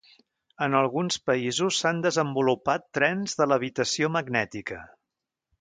En 0.67 0.77
alguns 0.79 1.17
països 1.27 1.81
s'han 1.83 2.01
desenvolupat 2.07 2.89
trens 2.99 3.39
de 3.43 3.49
levitació 3.53 4.11
magnètica. 4.19 4.83